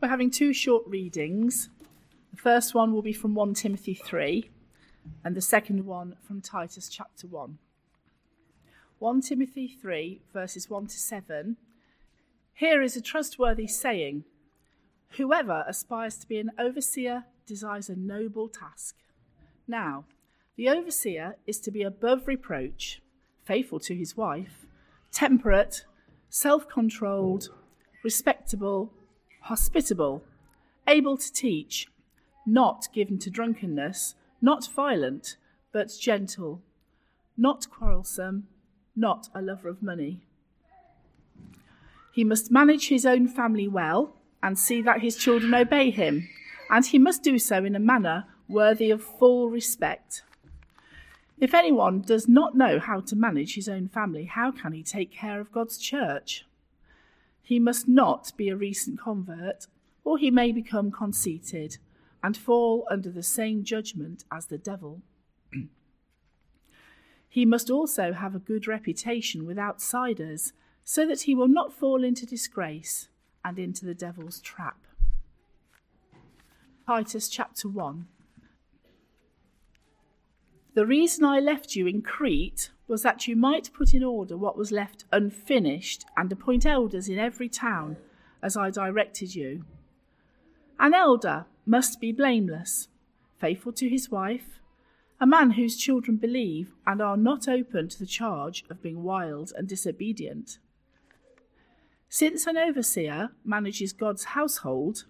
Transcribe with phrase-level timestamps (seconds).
[0.00, 1.68] We're having two short readings.
[2.30, 4.48] The first one will be from 1 Timothy 3,
[5.22, 7.58] and the second one from Titus chapter 1.
[8.98, 11.58] 1 Timothy 3, verses 1 to 7.
[12.54, 14.24] Here is a trustworthy saying
[15.18, 18.96] Whoever aspires to be an overseer desires a noble task.
[19.68, 20.04] Now,
[20.56, 23.02] the overseer is to be above reproach,
[23.44, 24.64] faithful to his wife,
[25.12, 25.84] temperate,
[26.30, 27.50] self controlled,
[28.02, 28.94] respectable
[29.40, 30.22] hospitable,
[30.86, 31.88] able to teach,
[32.46, 35.36] not given to drunkenness, not violent,
[35.72, 36.62] but gentle,
[37.36, 38.48] not quarrelsome,
[38.96, 40.20] not a lover of money.
[42.12, 46.28] He must manage his own family well and see that his children obey him,
[46.68, 50.22] and he must do so in a manner worthy of full respect.
[51.38, 55.10] If anyone does not know how to manage his own family, how can he take
[55.10, 56.44] care of God's church?
[57.50, 59.66] He must not be a recent convert,
[60.04, 61.78] or he may become conceited
[62.22, 65.02] and fall under the same judgment as the devil.
[67.28, 70.52] he must also have a good reputation with outsiders,
[70.84, 73.08] so that he will not fall into disgrace
[73.44, 74.86] and into the devil's trap.
[76.86, 78.06] Titus chapter 1.
[80.74, 84.58] The reason I left you in Crete was that you might put in order what
[84.58, 87.96] was left unfinished and appoint elders in every town,
[88.42, 89.64] as I directed you.
[90.78, 92.88] An elder must be blameless,
[93.38, 94.60] faithful to his wife,
[95.20, 99.52] a man whose children believe and are not open to the charge of being wild
[99.56, 100.58] and disobedient.
[102.08, 105.04] Since an overseer manages God's household,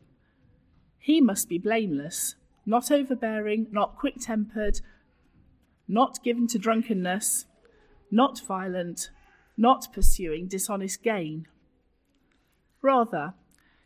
[0.98, 2.34] he must be blameless,
[2.66, 4.82] not overbearing, not quick tempered,
[5.88, 7.46] not given to drunkenness,
[8.10, 9.10] not violent,
[9.56, 11.46] not pursuing dishonest gain.
[12.82, 13.34] Rather,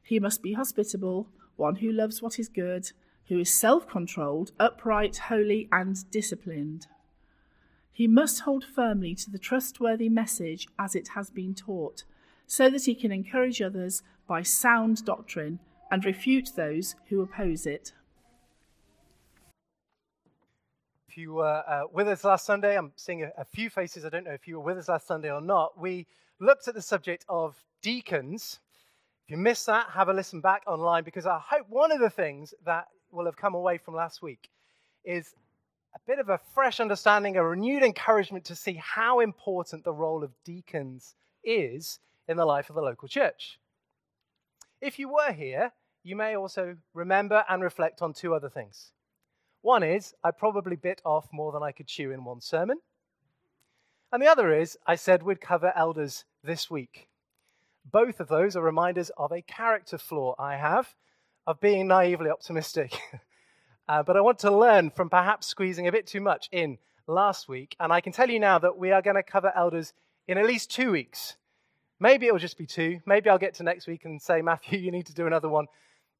[0.03, 2.93] he must be hospitable, one who loves what is good,
[3.29, 6.87] who is self controlled, upright, holy, and disciplined.
[7.93, 12.05] He must hold firmly to the trustworthy message as it has been taught,
[12.47, 15.59] so that he can encourage others by sound doctrine
[15.91, 17.93] and refute those who oppose it.
[21.15, 24.05] If you were uh, with us last Sunday, I'm seeing a, a, few faces.
[24.05, 25.79] I don't know if you were with us last Sunday or not.
[25.79, 26.09] We
[26.41, 28.59] looked at the subject of deacons.
[29.25, 32.11] If you missed that, have a listen back online because I hope one of the
[32.11, 34.51] things that will have come away from last week
[35.05, 35.37] is
[35.95, 40.25] a bit of a fresh understanding, a renewed encouragement to see how important the role
[40.25, 41.15] of deacons
[41.45, 43.61] is in the life of the local church.
[44.81, 45.71] If you were here,
[46.03, 48.91] you may also remember and reflect on two other things.
[49.65, 52.81] One is, I probably bit off more than I could chew in one sermon.
[54.13, 57.09] And the other is, I said we'd cover elders this week.
[57.91, 60.95] Both of those are reminders of a character flaw I have
[61.47, 62.93] of being naively optimistic.
[63.89, 66.77] uh, but I want to learn from perhaps squeezing a bit too much in
[67.07, 67.75] last week.
[67.81, 69.95] And I can tell you now that we are going to cover elders
[70.29, 71.37] in at least two weeks.
[71.99, 73.01] Maybe it'll just be two.
[73.07, 75.69] Maybe I'll get to next week and say, Matthew, you need to do another one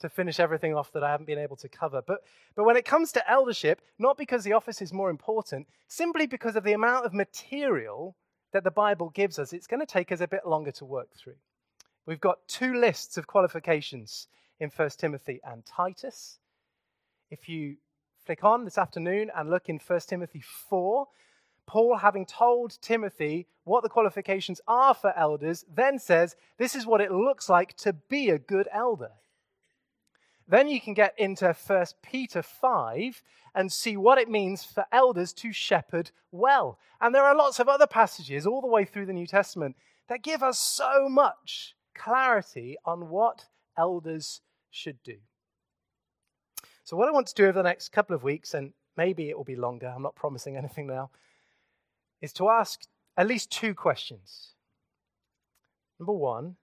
[0.05, 2.03] to finish everything off that I haven't been able to cover.
[2.07, 6.27] But, but when it comes to eldership, not because the office is more important, simply
[6.27, 8.15] because of the amount of material
[8.53, 11.09] that the Bible gives us, it's going to take us a bit longer to work
[11.17, 11.37] through.
[12.05, 14.29] We've got two lists of qualifications
[14.61, 16.39] in 1 Timothy and Titus.
[17.31, 17.77] If you
[18.27, 21.09] flick on this afternoon and look in 1 Timothy 4,
[21.67, 27.01] Paul, having told Timothy what the qualifications are for elders, then says, This is what
[27.01, 29.13] it looks like to be a good elder.
[30.47, 33.23] Then you can get into 1 Peter 5
[33.55, 36.79] and see what it means for elders to shepherd well.
[37.01, 39.77] And there are lots of other passages all the way through the New Testament
[40.09, 43.47] that give us so much clarity on what
[43.79, 44.41] elders
[44.71, 45.17] should do.
[46.83, 49.37] So, what I want to do over the next couple of weeks, and maybe it
[49.37, 51.11] will be longer, I'm not promising anything now,
[52.21, 52.83] is to ask
[53.17, 54.53] at least two questions.
[55.99, 56.57] Number one,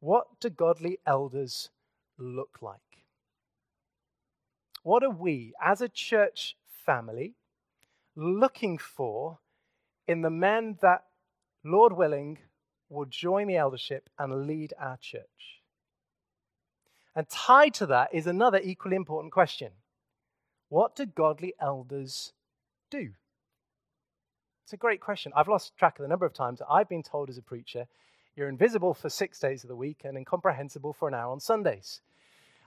[0.00, 1.70] what do godly elders
[2.18, 2.87] look like?
[4.82, 7.34] What are we, as a church family,
[8.16, 9.38] looking for
[10.06, 11.04] in the men that,
[11.64, 12.38] Lord willing,
[12.88, 15.62] will join the eldership and lead our church?
[17.14, 19.72] And tied to that is another equally important question
[20.68, 22.32] What do godly elders
[22.90, 23.10] do?
[24.64, 25.32] It's a great question.
[25.34, 27.86] I've lost track of the number of times that I've been told as a preacher,
[28.36, 32.02] you're invisible for six days of the week and incomprehensible for an hour on Sundays.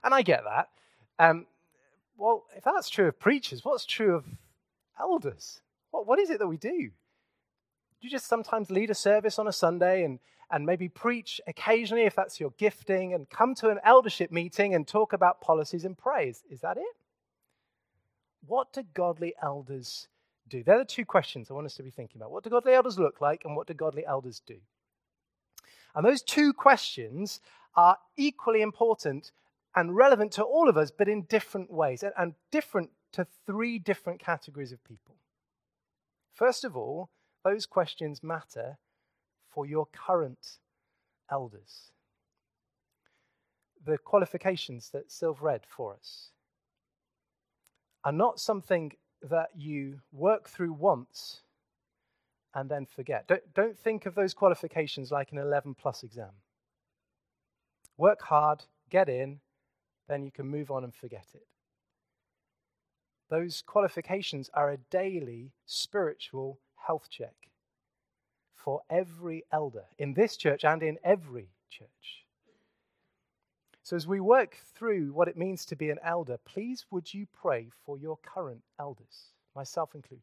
[0.04, 0.68] And I get that.
[1.18, 1.46] Um,
[2.22, 4.24] well, if that's true of preachers, what's true of
[5.00, 5.60] elders?
[5.90, 6.70] What, what is it that we do?
[6.70, 6.92] Do
[8.00, 12.14] you just sometimes lead a service on a Sunday and, and maybe preach occasionally if
[12.14, 16.44] that's your gifting, and come to an eldership meeting and talk about policies and praise.
[16.48, 16.96] Is that it?
[18.46, 20.06] What do godly elders
[20.48, 20.62] do?
[20.62, 22.30] They're the two questions I want us to be thinking about.
[22.30, 24.58] What do godly elders look like, and what do godly elders do?
[25.96, 27.40] And those two questions
[27.74, 29.32] are equally important
[29.74, 33.78] and relevant to all of us, but in different ways, and, and different to three
[33.78, 35.16] different categories of people.
[36.34, 37.10] First of all,
[37.44, 38.78] those questions matter
[39.50, 40.58] for your current
[41.30, 41.92] elders.
[43.84, 46.30] The qualifications that Sylv read for us
[48.04, 48.92] are not something
[49.22, 51.42] that you work through once
[52.54, 53.26] and then forget.
[53.28, 56.30] Don't, don't think of those qualifications like an 11 plus exam.
[57.96, 59.40] Work hard, get in,
[60.08, 61.46] then you can move on and forget it.
[63.30, 67.34] Those qualifications are a daily spiritual health check
[68.54, 72.24] for every elder in this church and in every church.
[73.82, 77.26] So, as we work through what it means to be an elder, please would you
[77.32, 80.22] pray for your current elders, myself included.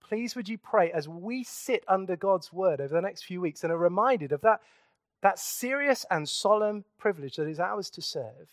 [0.00, 3.62] Please would you pray as we sit under God's word over the next few weeks
[3.62, 4.60] and are reminded of that,
[5.22, 8.48] that serious and solemn privilege that is ours to serve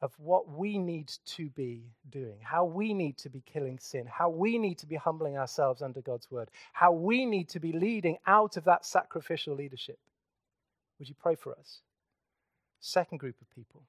[0.00, 4.28] of what we need to be doing, how we need to be killing sin, how
[4.28, 8.16] we need to be humbling ourselves under God's word, how we need to be leading
[8.26, 9.98] out of that sacrificial leadership.
[10.98, 11.80] Would you pray for us?
[12.80, 13.82] Second group of people.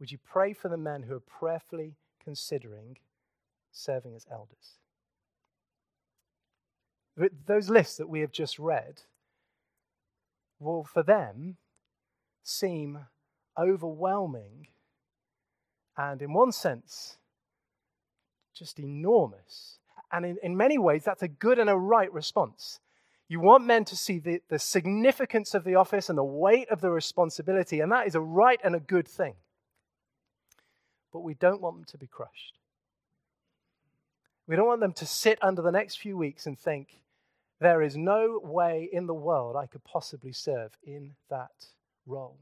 [0.00, 2.96] Would you pray for the men who are prayerfully considering
[3.72, 4.78] serving as elders?
[7.46, 9.02] Those lists that we have just read
[10.58, 11.56] will, for them,
[12.42, 13.06] seem
[13.58, 14.68] overwhelming
[15.96, 17.18] and in one sense,
[18.54, 19.78] just enormous.
[20.12, 22.80] And in, in many ways, that's a good and a right response.
[23.28, 26.80] You want men to see the, the significance of the office and the weight of
[26.80, 29.34] the responsibility, and that is a right and a good thing.
[31.12, 32.58] But we don't want them to be crushed.
[34.46, 37.00] We don't want them to sit under the next few weeks and think,
[37.64, 41.66] there is no way in the world I could possibly serve in that
[42.06, 42.38] role.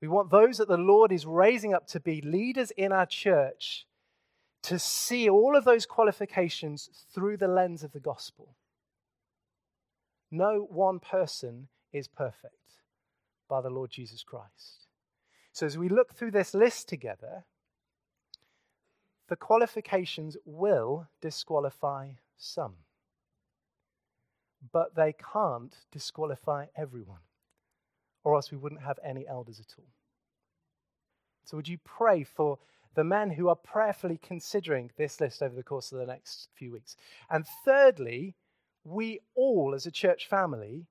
[0.00, 3.86] We want those that the Lord is raising up to be leaders in our church
[4.64, 8.54] to see all of those qualifications through the lens of the gospel.
[10.30, 12.54] No one person is perfect
[13.48, 14.86] by the Lord Jesus Christ.
[15.52, 17.44] So, as we look through this list together,
[19.28, 22.74] the qualifications will disqualify some,
[24.72, 27.20] but they can't disqualify everyone
[28.24, 29.88] or else we wouldn't have any elders at all.
[31.44, 32.58] So, would you pray for
[32.94, 36.72] the men who are prayerfully considering this list over the course of the next few
[36.72, 36.96] weeks?
[37.30, 38.34] And thirdly,
[38.82, 40.86] we all as a church family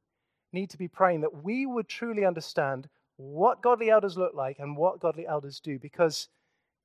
[0.51, 2.87] need to be praying that we would truly understand
[3.17, 6.27] what godly elders look like and what godly elders do, because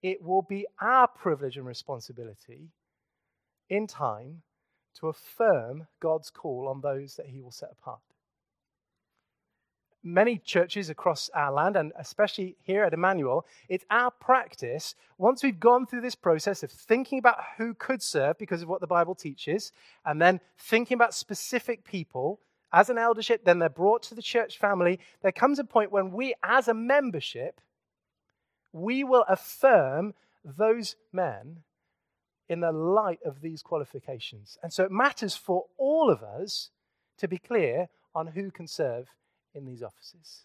[0.03, 2.71] it will be our privilege and responsibility
[3.69, 4.43] in time
[5.01, 8.01] to affirm God's call on those that He will set apart.
[10.03, 15.59] Many churches across our land, and especially here at Emmanuel, it's our practice, once we've
[15.59, 19.15] gone through this process of thinking about who could serve because of what the Bible
[19.15, 19.73] teaches,
[20.07, 22.41] and then thinking about specific people
[22.73, 26.13] as an eldership, then they're brought to the church family, there comes a point when
[26.13, 27.61] we, as a membership,
[28.73, 30.15] we will affirm
[30.45, 31.63] those men
[32.49, 34.59] in the light of these qualifications.
[34.63, 36.71] And so it matters for all of us
[37.19, 39.09] to be clear on who can serve
[39.55, 40.45] in these offices.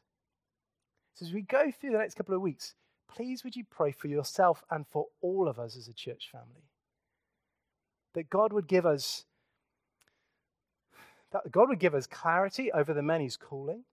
[1.14, 2.74] So, as we go through the next couple of weeks,
[3.08, 6.70] please would you pray for yourself and for all of us as a church family?
[8.16, 9.26] That God would give us
[11.32, 13.86] that God would give us clarity over the men he's calling,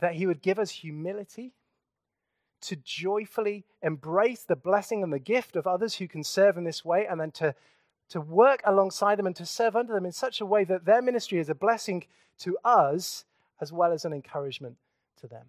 [0.00, 1.52] that he would give us humility
[2.62, 6.84] to joyfully embrace the blessing and the gift of others who can serve in this
[6.84, 7.54] way, and then to,
[8.10, 11.02] to work alongside them and to serve under them in such a way that their
[11.02, 12.04] ministry is a blessing
[12.38, 13.24] to us
[13.60, 14.76] as well as an encouragement
[15.20, 15.46] to them.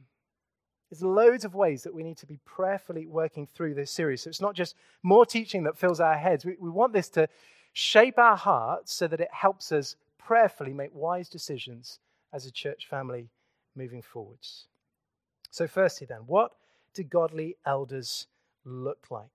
[0.90, 4.24] There's loads of ways that we need to be prayerfully working through this series.
[4.24, 6.44] So it's not just more teaching that fills our heads.
[6.44, 7.30] We, we want this to
[7.72, 12.00] shape our hearts so that it helps us prayerfully make wise decisions
[12.34, 13.30] as a church family
[13.74, 14.68] moving forwards.
[15.50, 16.52] So, firstly, then, what
[16.94, 18.28] do godly elders
[18.66, 19.26] look like?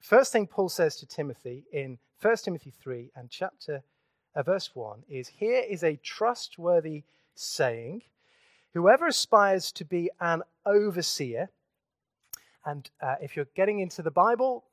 [0.00, 3.82] First thing Paul says to Timothy in 1 Timothy 3 and chapter
[4.34, 7.02] uh, verse 1 is here is a trustworthy
[7.34, 8.02] saying
[8.72, 11.50] Whoever aspires to be an overseer,
[12.64, 14.64] and uh, if you're getting into the Bible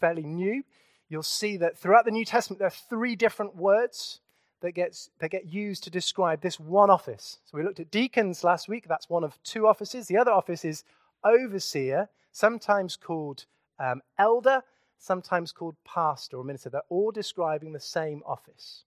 [0.00, 0.62] fairly new,
[1.08, 4.20] you'll see that throughout the New Testament there are three different words
[4.60, 7.38] that, gets, that get used to describe this one office.
[7.44, 8.86] So we looked at deacons last week.
[8.88, 10.06] That's one of two offices.
[10.06, 10.84] The other office is
[11.26, 13.46] overseer, sometimes called
[13.78, 14.62] um, elder,
[14.98, 16.70] sometimes called pastor or minister.
[16.70, 18.84] They're all describing the same office.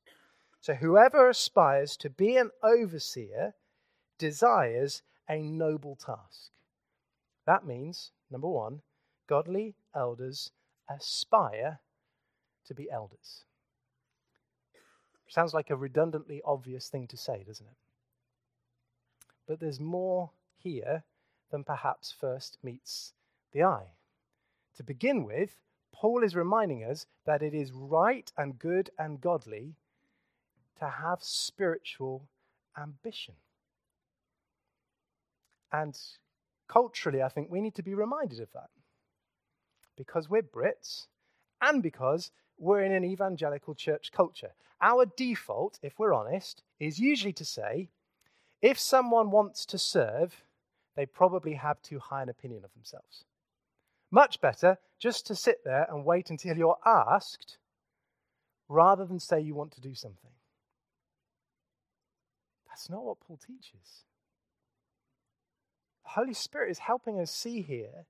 [0.62, 3.54] So whoever aspires to be an overseer
[4.18, 6.52] desires a noble task.
[7.46, 8.82] That means, number one,
[9.28, 10.52] godly elders
[10.90, 11.80] aspire
[12.66, 13.46] to be elders.
[15.28, 17.78] Sounds like a redundantly obvious thing to say, doesn't it?
[19.48, 21.04] But there's more here
[21.52, 23.14] than perhaps first meets
[23.52, 23.94] the eye.
[24.78, 25.58] To begin with,
[25.92, 29.76] Paul is reminding us that it is right and good and godly
[30.80, 32.28] to have spiritual
[32.78, 33.36] ambition.
[35.72, 35.98] And
[36.68, 38.70] culturally, I think we need to be reminded of that.
[39.98, 41.08] Because we're Brits
[41.62, 44.52] and because we're in an evangelical church culture.
[44.82, 47.90] Our default, if we're honest, is usually to say
[48.62, 50.44] if someone wants to serve,
[51.00, 53.24] they probably have too high an opinion of themselves.
[54.12, 57.58] Much better just to sit there and wait until you're asked
[58.68, 60.32] rather than say you want to do something.
[62.68, 64.04] That's not what Paul teaches.
[66.04, 68.06] The Holy Spirit is helping us see here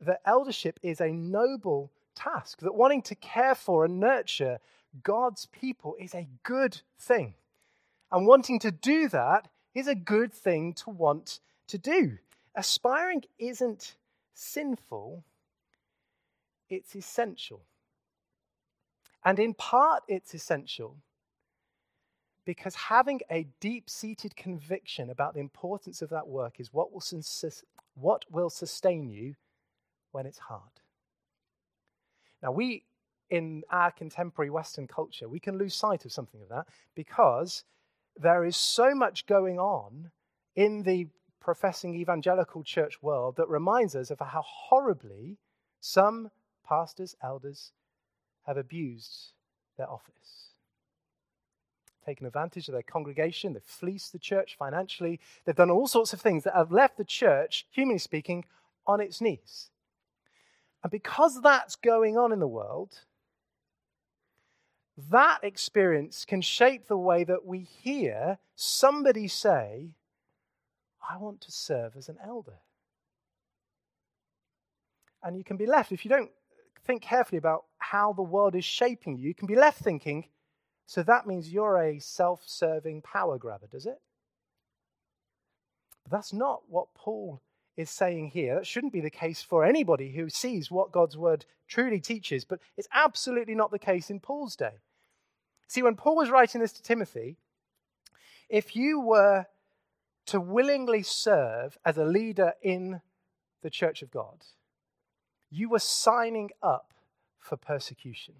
[0.00, 4.60] that eldership is a noble task, that wanting to care for and nurture
[5.02, 7.34] God's people is a good thing.
[8.12, 12.18] And wanting to do that is a good thing to want to do.
[12.54, 13.96] Aspiring isn't
[14.34, 15.24] sinful,
[16.68, 17.62] it's essential.
[19.24, 20.96] And in part, it's essential
[22.44, 27.02] because having a deep seated conviction about the importance of that work is what will,
[27.94, 29.34] what will sustain you
[30.12, 30.62] when it's hard.
[32.42, 32.84] Now, we,
[33.28, 37.64] in our contemporary Western culture, we can lose sight of something of that because
[38.16, 40.10] there is so much going on
[40.56, 41.06] in the
[41.40, 45.38] professing evangelical church world that reminds us of how horribly
[45.80, 46.30] some
[46.66, 47.72] pastors, elders
[48.46, 49.32] have abused
[49.76, 50.50] their office.
[52.04, 56.20] Taken advantage of their congregation, they've fleeced the church financially, they've done all sorts of
[56.20, 58.44] things that have left the church, humanly speaking,
[58.86, 59.70] on its knees.
[60.82, 63.00] And because that's going on in the world,
[65.10, 69.90] that experience can shape the way that we hear somebody say,
[71.08, 72.58] I want to serve as an elder.
[75.22, 76.30] And you can be left, if you don't
[76.86, 80.28] think carefully about how the world is shaping you, you can be left thinking,
[80.86, 84.00] so that means you're a self serving power grabber, does it?
[86.04, 87.42] But that's not what Paul
[87.76, 88.56] is saying here.
[88.56, 92.60] That shouldn't be the case for anybody who sees what God's word truly teaches, but
[92.76, 94.78] it's absolutely not the case in Paul's day.
[95.68, 97.36] See, when Paul was writing this to Timothy,
[98.48, 99.46] if you were
[100.26, 103.00] to willingly serve as a leader in
[103.62, 104.44] the church of God,
[105.50, 106.92] you were signing up
[107.38, 108.34] for persecution.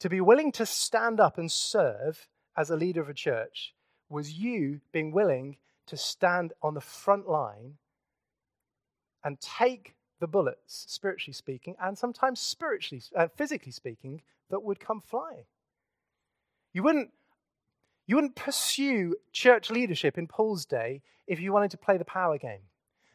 [0.00, 2.26] To be willing to stand up and serve
[2.56, 3.74] as a leader of a church
[4.08, 7.74] was you being willing to stand on the front line
[9.24, 15.00] and take the bullets, spiritually speaking, and sometimes spiritually, uh, physically speaking, that would come
[15.00, 15.44] flying.
[16.72, 17.10] You wouldn't,
[18.06, 22.38] you wouldn't pursue church leadership in Paul's day if you wanted to play the power
[22.38, 22.62] game.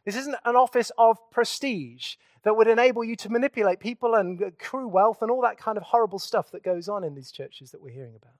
[0.06, 4.88] This isn't an office of prestige that would enable you to manipulate people and accrue
[4.88, 7.82] wealth and all that kind of horrible stuff that goes on in these churches that
[7.82, 8.36] we're hearing about.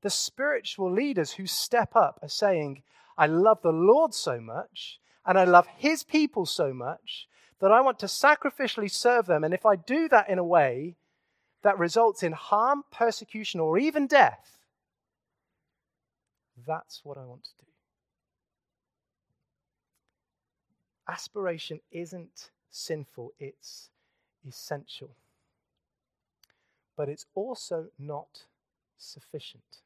[0.00, 2.82] The spiritual leaders who step up are saying,
[3.18, 7.28] I love the Lord so much and I love his people so much
[7.60, 9.44] that I want to sacrificially serve them.
[9.44, 10.96] And if I do that in a way
[11.62, 14.57] that results in harm, persecution, or even death,
[16.66, 17.66] that's what I want to do.
[21.08, 23.90] Aspiration isn't sinful, it's
[24.46, 25.16] essential.
[26.96, 28.44] But it's also not
[28.96, 29.82] sufficient.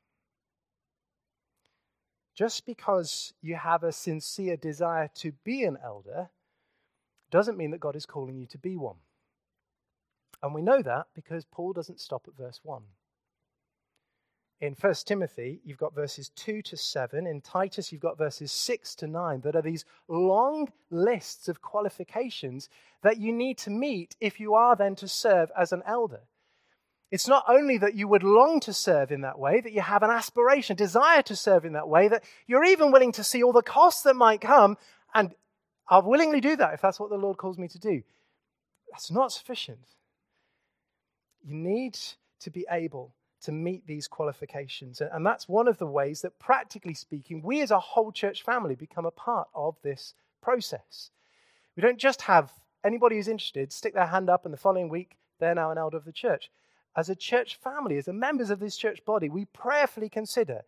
[2.34, 6.30] Just because you have a sincere desire to be an elder
[7.30, 8.96] doesn't mean that God is calling you to be one.
[10.42, 12.82] And we know that because Paul doesn't stop at verse 1.
[14.62, 17.26] In 1 Timothy, you've got verses 2 to 7.
[17.26, 22.68] In Titus, you've got verses 6 to 9 that are these long lists of qualifications
[23.02, 26.20] that you need to meet if you are then to serve as an elder.
[27.10, 30.04] It's not only that you would long to serve in that way, that you have
[30.04, 33.52] an aspiration, desire to serve in that way, that you're even willing to see all
[33.52, 34.78] the costs that might come,
[35.12, 35.34] and
[35.88, 38.04] I'll willingly do that if that's what the Lord calls me to do.
[38.92, 39.88] That's not sufficient.
[41.44, 41.98] You need
[42.42, 43.12] to be able
[43.42, 45.00] to meet these qualifications.
[45.00, 48.74] And that's one of the ways that, practically speaking, we as a whole church family
[48.74, 51.10] become a part of this process.
[51.76, 52.52] We don't just have
[52.84, 55.96] anybody who's interested stick their hand up, and the following week they're now an elder
[55.96, 56.50] of the church.
[56.96, 60.62] As a church family, as the members of this church body, we prayerfully consider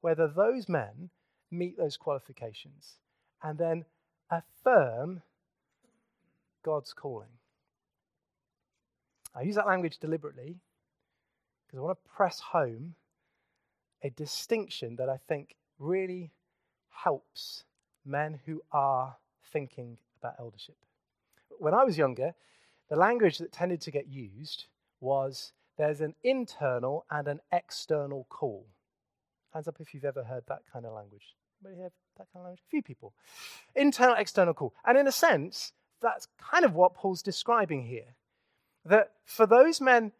[0.00, 1.10] whether those men
[1.50, 2.96] meet those qualifications
[3.42, 3.84] and then
[4.30, 5.22] affirm
[6.64, 7.28] God's calling.
[9.34, 10.56] I use that language deliberately
[11.66, 12.94] because I want to press home
[14.02, 16.30] a distinction that I think really
[16.90, 17.64] helps
[18.04, 19.16] men who are
[19.52, 20.76] thinking about eldership.
[21.58, 22.34] When I was younger,
[22.88, 24.66] the language that tended to get used
[25.00, 28.66] was there's an internal and an external call.
[29.52, 31.34] Hands up if you've ever heard that kind of language.
[31.64, 32.62] Anybody have that kind of language?
[32.66, 33.12] A few people.
[33.74, 34.74] Internal, external call.
[34.84, 38.14] And in a sense, that's kind of what Paul's describing here.
[38.84, 40.12] That for those men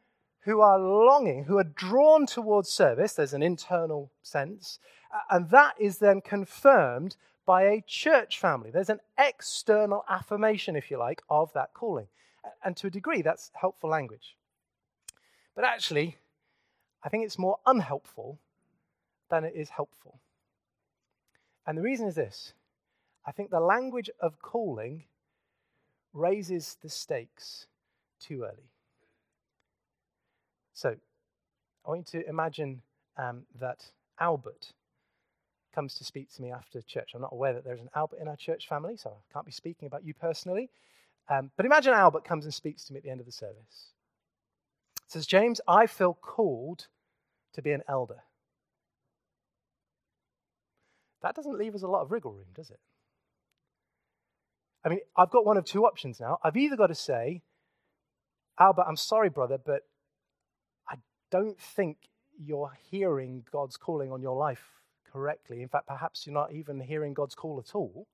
[0.47, 4.79] who are longing, who are drawn towards service, there's an internal sense,
[5.13, 8.71] uh, and that is then confirmed by a church family.
[8.71, 12.07] There's an external affirmation, if you like, of that calling.
[12.65, 14.37] And to a degree, that's helpful language.
[15.57, 16.17] But actually,
[17.03, 18.39] I think it's more unhelpful
[19.29, 20.21] than it is helpful.
[21.67, 22.53] And the reason is this
[23.27, 25.05] I think the language of calling
[26.13, 27.67] raises the stakes
[28.21, 28.71] too early.
[30.77, 30.95] So,
[31.87, 32.83] I want you to imagine
[33.17, 33.83] um, that
[34.21, 34.75] Albert
[35.75, 37.13] comes to speak to me after church.
[37.15, 39.53] I'm not aware that there's an Albert in our church family, so I can't be
[39.53, 40.69] speaking about you personally.
[41.31, 43.93] Um, but imagine Albert comes and speaks to me at the end of the service.
[45.07, 46.89] says, James, I feel called
[47.55, 48.25] to be an elder.
[51.23, 52.81] That doesn't leave us a lot of wriggle room, does it?
[54.85, 56.37] I mean, I've got one of two options now.
[56.45, 57.41] I've either got to say,
[58.59, 59.83] Albert, I'm sorry, brother, but
[61.31, 61.99] don't think
[62.39, 64.65] you're hearing God's calling on your life
[65.13, 65.63] correctly.
[65.63, 68.07] In fact, perhaps you're not even hearing God's call at all.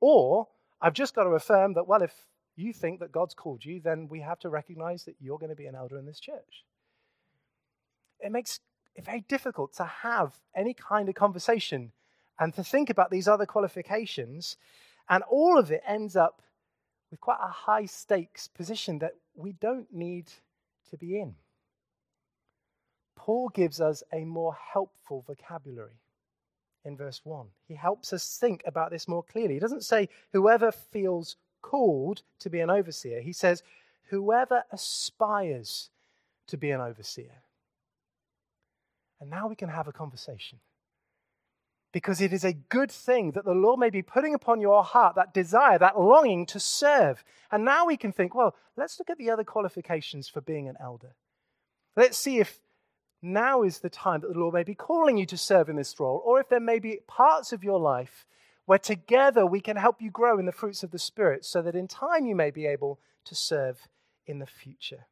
[0.00, 0.48] Or
[0.80, 2.14] I've just got to affirm that, well, if
[2.56, 5.56] you think that God's called you, then we have to recognize that you're going to
[5.56, 6.64] be an elder in this church.
[8.20, 8.60] It makes
[8.94, 11.92] it very difficult to have any kind of conversation
[12.38, 14.56] and to think about these other qualifications.
[15.08, 16.42] And all of it ends up
[17.10, 20.30] with quite a high stakes position that we don't need
[20.90, 21.34] to be in.
[23.18, 25.98] Paul gives us a more helpful vocabulary
[26.84, 27.48] in verse 1.
[27.66, 29.54] He helps us think about this more clearly.
[29.54, 33.20] He doesn't say, whoever feels called to be an overseer.
[33.20, 33.64] He says,
[34.10, 35.90] whoever aspires
[36.46, 37.42] to be an overseer.
[39.20, 40.60] And now we can have a conversation.
[41.90, 45.16] Because it is a good thing that the Lord may be putting upon your heart
[45.16, 47.24] that desire, that longing to serve.
[47.50, 50.76] And now we can think, well, let's look at the other qualifications for being an
[50.80, 51.16] elder.
[51.96, 52.60] Let's see if
[53.22, 55.98] now is the time that the Lord may be calling you to serve in this
[55.98, 58.26] role, or if there may be parts of your life
[58.66, 61.74] where together we can help you grow in the fruits of the Spirit so that
[61.74, 63.88] in time you may be able to serve
[64.26, 65.06] in the future.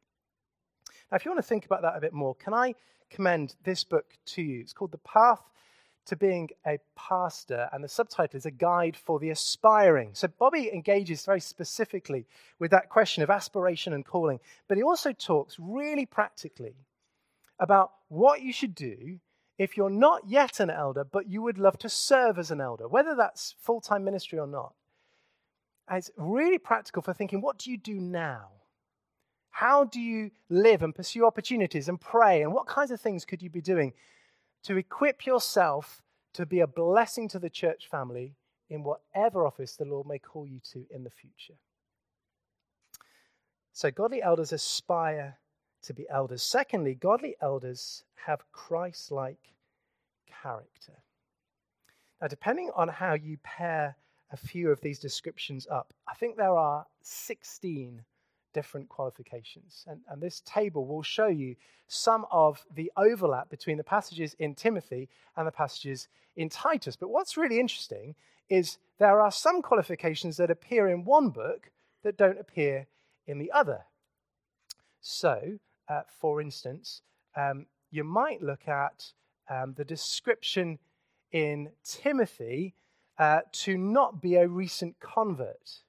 [1.11, 2.75] Now, if you want to think about that a bit more, can I
[3.09, 4.59] commend this book to you?
[4.59, 5.41] It's called The Path
[6.05, 10.11] to Being a Pastor, and the subtitle is A Guide for the Aspiring.
[10.13, 12.27] So, Bobby engages very specifically
[12.59, 16.75] with that question of aspiration and calling, but he also talks really practically
[17.59, 19.19] about what you should do
[19.57, 22.87] if you're not yet an elder, but you would love to serve as an elder,
[22.87, 24.73] whether that's full time ministry or not.
[25.87, 28.49] And it's really practical for thinking what do you do now?
[29.49, 32.43] How do you live and pursue opportunities and pray?
[32.43, 33.93] And what kinds of things could you be doing
[34.63, 38.35] to equip yourself to be a blessing to the church family
[38.69, 41.57] in whatever office the Lord may call you to in the future?
[43.73, 45.37] So, godly elders aspire
[45.87, 46.43] to be elders.
[46.43, 49.53] Secondly, godly elders have Christ like
[50.43, 50.93] character.
[52.21, 53.95] Now, depending on how you pair
[54.31, 58.03] a few of these descriptions up, I think there are 16
[58.53, 59.85] different qualifications.
[59.87, 61.55] And, and this table will show you
[61.87, 66.95] some of the overlap between the passages in Timothy and the passages in Titus.
[66.95, 68.15] But what's really interesting
[68.49, 71.69] is there are some qualifications that appear in one book
[72.03, 72.87] that don't appear
[73.27, 73.85] in the other.
[75.01, 77.01] So, uh, for instance,
[77.35, 79.11] um, you might look at
[79.49, 80.79] um, the description
[81.31, 82.73] in Timothy
[83.17, 85.83] uh, to not be a recent convert.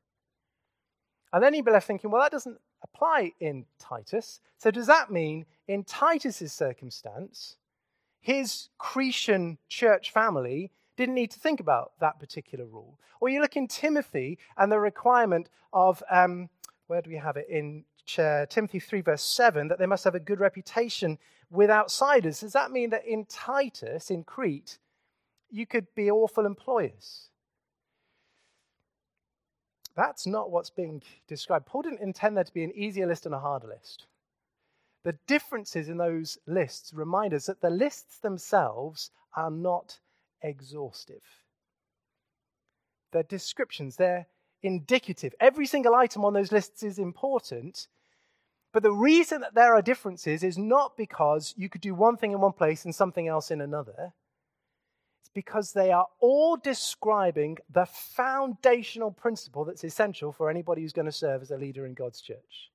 [1.33, 4.41] And then you'd be left thinking, well, that doesn't apply in Titus.
[4.57, 7.57] So does that mean in Titus's circumstance,
[8.21, 12.99] his Cretan church family didn't need to think about that particular rule?
[13.21, 16.49] Or you look in Timothy and the requirement of um,
[16.87, 17.47] where do we have it?
[17.49, 17.85] In
[18.17, 21.19] Uh, Timothy 3, verse 7, that they must have a good reputation
[21.51, 22.41] with outsiders.
[22.41, 24.79] Does that mean that in Titus, in Crete,
[25.51, 27.29] you could be awful employers?
[29.97, 31.67] That's not what's being described.
[31.67, 34.07] Paul didn't intend there to be an easier list and a harder list.
[35.03, 39.99] The differences in those lists remind us that the lists themselves are not
[40.41, 41.23] exhaustive.
[43.11, 44.27] They're descriptions, they're
[44.63, 45.35] indicative.
[45.41, 47.89] Every single item on those lists is important.
[48.73, 52.33] But the reason that there are differences is not because you could do one thing
[52.33, 54.13] in one place and something else in another.
[55.23, 61.07] It's because they are all describing the foundational principle that's essential for anybody who's going
[61.07, 62.71] to serve as a leader in God's church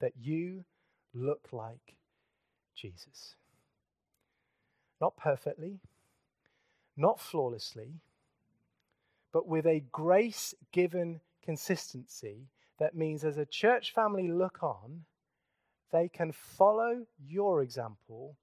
[0.00, 0.64] that you
[1.14, 1.96] look like
[2.76, 3.34] Jesus.
[5.00, 5.80] Not perfectly,
[6.96, 7.94] not flawlessly,
[9.32, 12.46] but with a grace given consistency
[12.78, 15.04] that means as a church family look on,
[15.92, 18.36] they can follow your example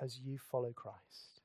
[0.00, 1.40] as you follow Christ.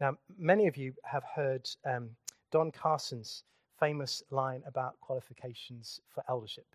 [0.00, 2.10] Now, many of you have heard um,
[2.52, 3.44] Don Carson's
[3.78, 6.66] famous line about qualifications for eldership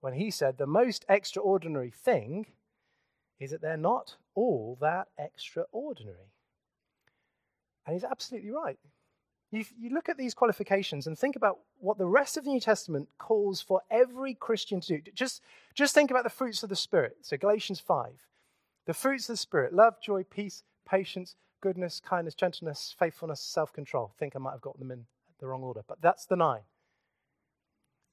[0.00, 2.46] when he said, The most extraordinary thing
[3.40, 6.32] is that they're not all that extraordinary.
[7.86, 8.78] And he's absolutely right.
[9.50, 12.60] You, you, look at these qualifications and think about what the rest of the New
[12.60, 15.10] Testament calls for every Christian to do.
[15.14, 15.42] Just,
[15.74, 17.16] just think about the fruits of the Spirit.
[17.22, 18.10] So, Galatians 5.
[18.86, 24.12] The fruits of the Spirit love, joy, peace, patience, goodness, kindness, gentleness, faithfulness, self control.
[24.14, 25.06] I think I might have got them in
[25.40, 26.62] the wrong order, but that's the nine.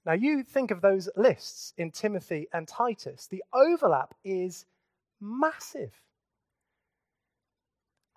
[0.06, 4.66] Now, you think of those lists in Timothy and Titus, the overlap is
[5.20, 5.92] massive.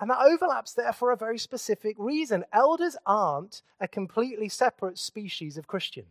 [0.00, 2.44] And that overlaps there for a very specific reason.
[2.52, 6.06] Elders aren't a completely separate species of Christian,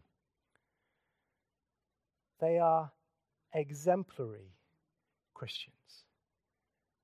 [2.39, 2.91] they are
[3.53, 4.51] exemplary
[5.33, 5.73] Christians.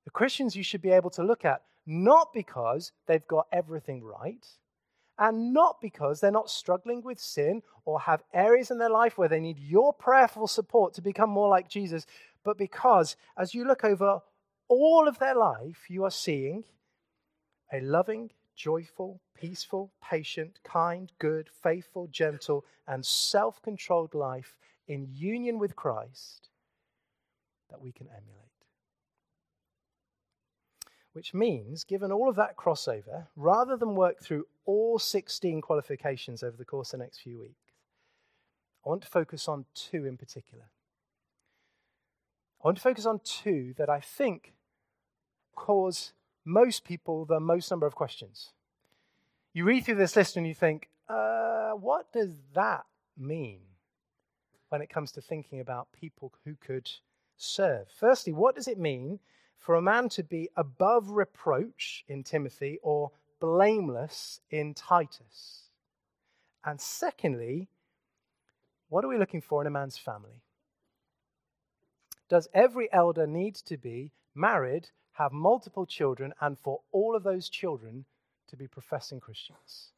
[0.04, 4.46] The Christians you should be able to look at, not because they've got everything right,
[5.18, 9.28] and not because they're not struggling with sin or have areas in their life where
[9.28, 12.06] they need your prayerful support to become more like Jesus,
[12.44, 14.20] but because as you look over
[14.68, 16.64] all of their life, you are seeing
[17.72, 25.58] a loving, joyful, peaceful, patient, kind, good, faithful, gentle, and self controlled life in union
[25.58, 26.48] with Christ
[27.70, 28.40] that we can emulate.
[31.12, 36.56] Which means, given all of that crossover, rather than work through all 16 qualifications over
[36.56, 37.72] the course of the next few weeks,
[38.84, 40.64] I want to focus on two in particular.
[42.62, 44.53] I want to focus on two that I think
[45.54, 46.12] cause
[46.44, 48.50] most people the most number of questions.
[49.52, 52.84] You read through this list and you think, uh, what does that
[53.16, 53.60] mean
[54.68, 56.90] when it comes to thinking about people who could
[57.36, 57.86] serve?
[57.98, 59.20] Firstly, what does it mean
[59.58, 65.70] for a man to be above reproach in Timothy or blameless in Titus?
[66.64, 67.68] And secondly,
[68.88, 70.42] what are we looking for in a man's family?
[72.28, 77.48] Does every elder need to be married have multiple children, and for all of those
[77.48, 78.04] children
[78.48, 79.92] to be professing Christians?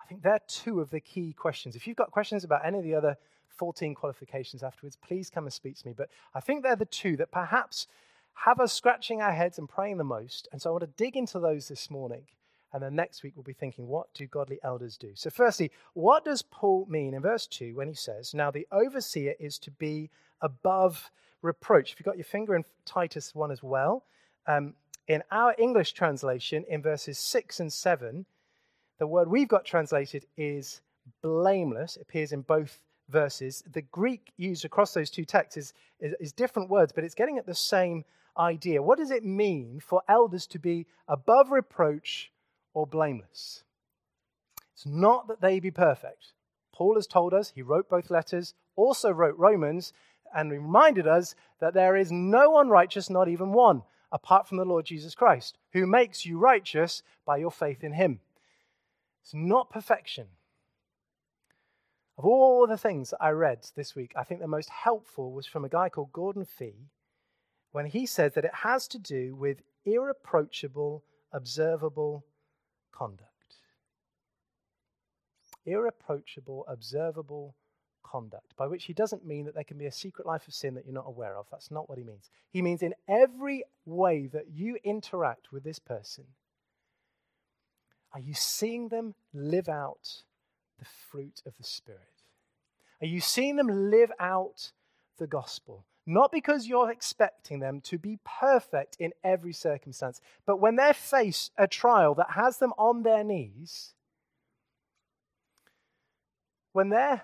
[0.00, 1.74] I think they're two of the key questions.
[1.74, 3.16] If you've got questions about any of the other
[3.56, 5.94] 14 qualifications afterwards, please come and speak to me.
[5.96, 7.86] But I think they're the two that perhaps
[8.34, 10.48] have us scratching our heads and praying the most.
[10.52, 12.22] And so I want to dig into those this morning.
[12.72, 15.12] And then next week we'll be thinking, what do godly elders do?
[15.14, 19.34] So, firstly, what does Paul mean in verse 2 when he says, Now the overseer
[19.40, 20.10] is to be
[20.42, 21.10] above
[21.46, 21.92] reproach.
[21.92, 24.04] If you've got your finger in Titus 1 as well,
[24.46, 24.74] um,
[25.08, 28.26] in our English translation, in verses 6 and 7,
[28.98, 30.80] the word we've got translated is
[31.22, 31.96] blameless.
[32.00, 33.62] Appears in both verses.
[33.72, 37.38] The Greek used across those two texts is, is, is different words, but it's getting
[37.38, 38.04] at the same
[38.38, 38.82] idea.
[38.82, 42.32] What does it mean for elders to be above reproach
[42.74, 43.62] or blameless?
[44.74, 46.32] It's not that they be perfect.
[46.72, 49.92] Paul has told us, he wrote both letters, also wrote Romans,
[50.36, 54.64] and reminded us that there is no one righteous, not even one, apart from the
[54.64, 58.20] Lord Jesus Christ, who makes you righteous by your faith in him.
[59.22, 60.26] It's not perfection.
[62.18, 65.64] Of all the things I read this week, I think the most helpful was from
[65.64, 66.90] a guy called Gordon Fee
[67.72, 72.24] when he says that it has to do with irreproachable, observable
[72.92, 73.30] conduct.
[75.64, 77.54] Irreproachable, observable
[78.08, 80.74] conduct, by which he doesn't mean that there can be a secret life of sin
[80.74, 81.46] that you're not aware of.
[81.50, 82.30] That's not what he means.
[82.50, 86.24] He means in every way that you interact with this person,
[88.12, 90.22] are you seeing them live out
[90.78, 92.00] the fruit of the Spirit?
[93.00, 94.72] Are you seeing them live out
[95.18, 95.84] the gospel?
[96.06, 101.50] Not because you're expecting them to be perfect in every circumstance, but when they face
[101.58, 103.92] a trial that has them on their knees,
[106.72, 107.22] when they're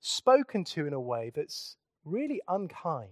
[0.00, 3.10] spoken to in a way that's really unkind,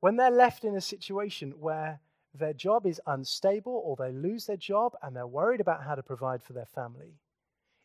[0.00, 2.00] when they're left in a situation where
[2.34, 6.02] their job is unstable or they lose their job and they're worried about how to
[6.02, 7.14] provide for their family,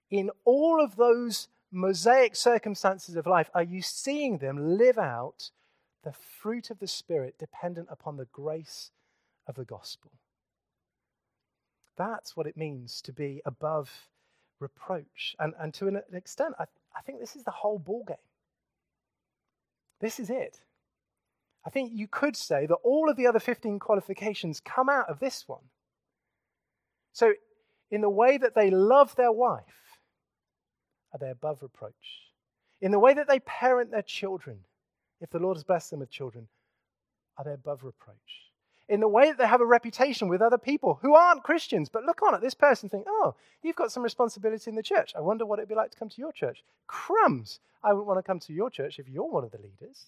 [0.09, 5.51] in all of those mosaic circumstances of life, are you seeing them live out
[6.03, 8.91] the fruit of the Spirit dependent upon the grace
[9.47, 10.11] of the gospel?
[11.95, 14.09] That's what it means to be above
[14.59, 15.35] reproach.
[15.39, 18.15] And, and to an extent, I, I think this is the whole ballgame.
[20.01, 20.59] This is it.
[21.65, 25.19] I think you could say that all of the other 15 qualifications come out of
[25.19, 25.63] this one.
[27.11, 27.33] So,
[27.91, 29.63] in the way that they love their wife,
[31.11, 31.93] are they above reproach?
[32.81, 34.59] In the way that they parent their children,
[35.19, 36.47] if the Lord has blessed them with children,
[37.37, 38.48] are they above reproach?
[38.89, 42.03] In the way that they have a reputation with other people who aren't Christians, but
[42.03, 45.13] look on at this person think, oh, you've got some responsibility in the church.
[45.15, 46.63] I wonder what it'd be like to come to your church.
[46.87, 47.59] Crumbs!
[47.83, 50.07] I wouldn't want to come to your church if you're one of the leaders.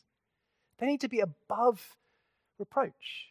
[0.79, 1.95] They need to be above
[2.57, 3.29] reproach.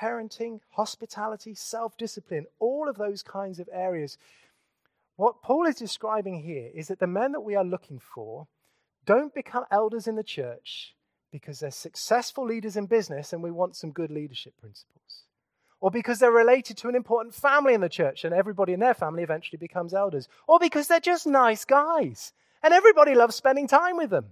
[0.00, 4.16] Parenting, hospitality, self discipline, all of those kinds of areas
[5.18, 8.46] what Paul is describing here is that the men that we are looking for
[9.04, 10.94] don't become elders in the church
[11.30, 15.24] because they're successful leaders in business and we want some good leadership principles.
[15.80, 18.94] Or because they're related to an important family in the church and everybody in their
[18.94, 20.28] family eventually becomes elders.
[20.46, 24.26] Or because they're just nice guys and everybody loves spending time with them.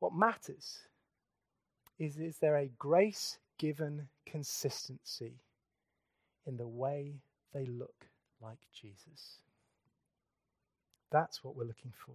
[0.00, 0.78] What matters
[1.98, 5.34] is is there a grace given consistency
[6.46, 7.14] in the way
[7.52, 8.06] they look
[8.40, 9.38] like Jesus.
[11.10, 12.14] That's what we're looking for.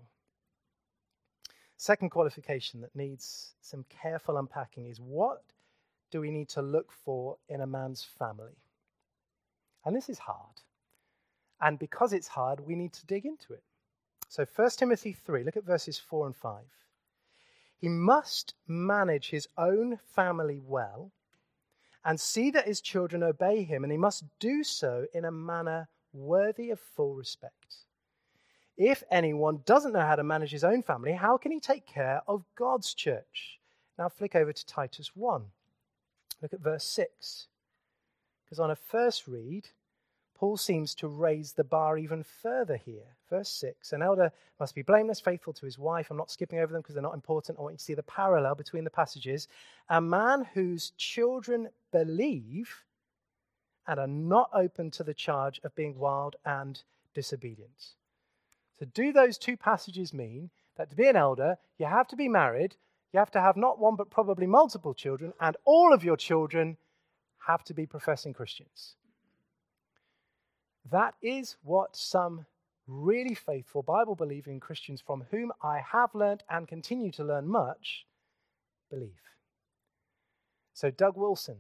[1.84, 5.44] Second qualification that needs some careful unpacking is what
[6.12, 8.56] do we need to look for in a man's family?
[9.84, 10.62] And this is hard.
[11.60, 13.64] And because it's hard, we need to dig into it.
[14.30, 16.64] So 1 Timothy 3, look at verses 4 and 5.
[17.76, 21.12] He must manage his own family well
[22.06, 25.90] and see that his children obey him, and he must do so in a manner
[26.14, 27.84] worthy of full respect.
[28.78, 32.22] If anyone doesn't know how to manage his own family, how can he take care
[32.28, 33.60] of God's church?
[33.98, 35.44] Now flick over to Titus 1.
[36.42, 37.48] Look at verse 6.
[38.44, 39.70] Because on a first read,
[40.36, 43.16] Paul seems to raise the bar even further here.
[43.30, 46.10] Verse 6 An elder must be blameless, faithful to his wife.
[46.10, 47.60] I'm not skipping over them because they're not important.
[47.60, 49.48] I want you to see the parallel between the passages.
[49.90, 52.84] A man whose children believe
[53.88, 56.82] and are not open to the charge of being wild and
[57.14, 57.94] disobedient.
[58.84, 62.28] So, do those two passages mean that to be an elder, you have to be
[62.28, 62.76] married,
[63.14, 66.76] you have to have not one but probably multiple children, and all of your children
[67.48, 68.96] have to be professing Christians?
[70.92, 72.46] That is what some
[72.86, 78.06] really faithful Bible believing Christians from whom I have learned and continue to learn much
[78.90, 79.22] believe.
[80.74, 81.60] So, Doug Wilson,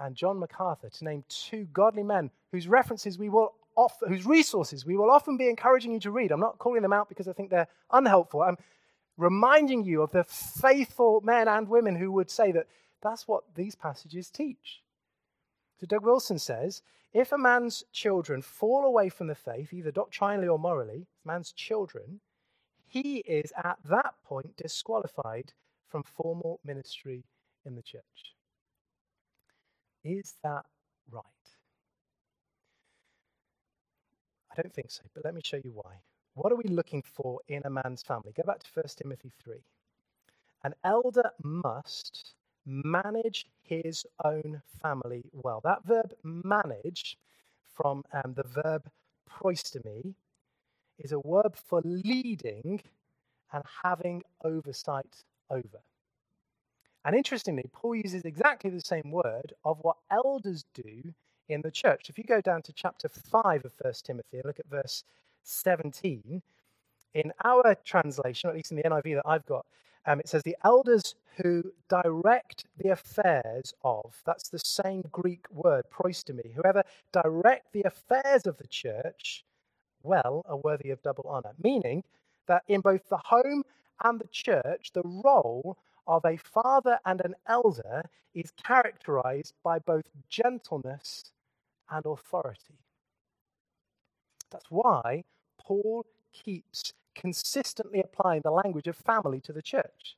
[0.00, 4.84] and John MacArthur, to name two godly men whose references we will offer, whose resources
[4.84, 6.30] we will often be encouraging you to read.
[6.30, 8.42] I'm not calling them out because I think they're unhelpful.
[8.42, 8.58] I'm
[9.16, 12.66] reminding you of the faithful men and women who would say that
[13.02, 14.82] that's what these passages teach.
[15.80, 16.82] So Doug Wilson says,
[17.12, 22.20] if a man's children fall away from the faith, either doctrinally or morally, man's children,
[22.86, 25.52] he is at that point disqualified
[25.88, 27.24] from formal ministry
[27.64, 28.34] in the church.
[30.04, 30.64] Is that
[31.10, 31.22] right?
[34.52, 36.00] I don't think so, but let me show you why.
[36.34, 38.32] What are we looking for in a man's family?
[38.36, 39.56] Go back to 1 Timothy 3.
[40.64, 42.34] An elder must
[42.66, 45.60] manage his own family well.
[45.64, 47.16] That verb manage,
[47.74, 48.90] from um, the verb
[49.28, 50.14] proistemi,
[50.98, 52.82] is a verb for leading
[53.52, 55.80] and having oversight over.
[57.04, 61.14] And interestingly, Paul uses exactly the same word of what elders do
[61.48, 62.08] in the church.
[62.08, 65.04] If you go down to chapter 5 of 1 Timothy and look at verse
[65.44, 66.42] 17,
[67.14, 69.66] in our translation, at least in the NIV that I've got,
[70.06, 75.84] um, it says, The elders who direct the affairs of, that's the same Greek word,
[75.90, 79.44] proistemi, whoever direct the affairs of the church
[80.02, 81.52] well are worthy of double honor.
[81.62, 82.02] Meaning
[82.46, 83.62] that in both the home
[84.02, 90.04] and the church, the role of a father and an elder is characterized by both
[90.28, 91.32] gentleness
[91.90, 92.78] and authority.
[94.50, 95.24] That's why
[95.58, 100.16] Paul keeps consistently applying the language of family to the church.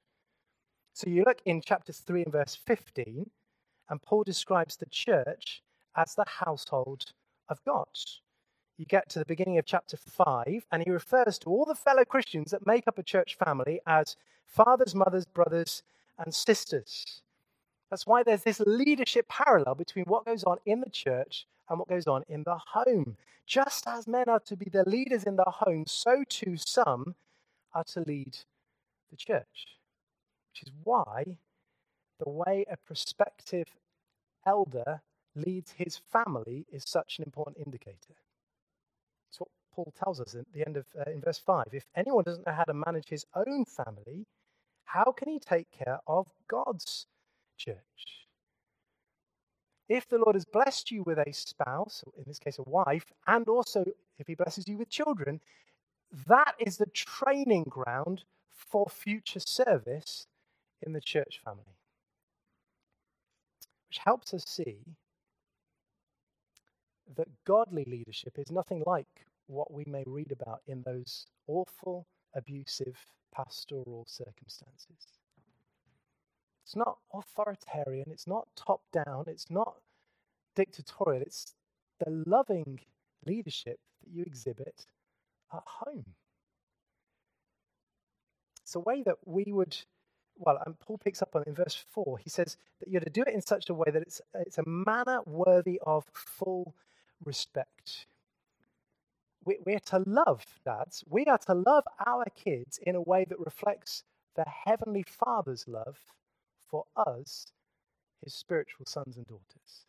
[0.93, 3.31] So you look in chapter 3 and verse 15,
[3.91, 5.63] and Paul describes the church
[5.97, 7.13] as the household
[7.49, 7.89] of God.
[8.77, 12.05] You get to the beginning of chapter 5, and he refers to all the fellow
[12.05, 15.83] Christians that make up a church family as fathers, mothers, brothers,
[16.19, 17.23] and sisters.
[17.91, 21.89] That's why there's this leadership parallel between what goes on in the church and what
[21.89, 23.17] goes on in the home.
[23.47, 27.15] Just as men are to be the leaders in the home, so too some
[27.73, 28.39] are to lead
[29.11, 29.75] the church
[30.55, 31.39] which is why
[32.21, 33.67] the way a prospective
[34.47, 35.03] elder
[35.35, 38.15] leads his family is such an important indicator.
[39.35, 41.65] It's what Paul tells us at the end of uh, in verse 5.
[41.73, 44.27] If anyone doesn't know how to manage his own family,
[44.85, 47.07] how can he take care of God's
[47.57, 48.29] church?
[49.89, 53.49] If the Lord has blessed you with a spouse, in this case a wife, and
[53.49, 53.85] also
[54.21, 55.41] if he blesses you with children,
[56.29, 60.29] that is the training ground for future service
[60.81, 61.75] in the church family,
[63.89, 64.79] which helps us see
[67.17, 72.97] that godly leadership is nothing like what we may read about in those awful, abusive
[73.35, 75.19] pastoral circumstances.
[76.65, 79.75] It's not authoritarian, it's not top down, it's not
[80.57, 81.55] dictatorial, it's
[81.99, 82.81] the loving
[83.27, 84.87] leadership that you exhibit
[85.53, 86.15] at home.
[88.63, 89.77] It's a way that we would
[90.37, 92.19] well, and Paul picks up on it in verse 4.
[92.19, 94.67] He says that you're to do it in such a way that it's, it's a
[94.67, 96.75] manner worthy of full
[97.25, 98.07] respect.
[99.45, 101.05] We, we're to love, dads.
[101.09, 104.03] We are to love our kids in a way that reflects
[104.37, 105.99] the Heavenly Father's love
[106.69, 107.47] for us,
[108.23, 109.87] his spiritual sons and daughters.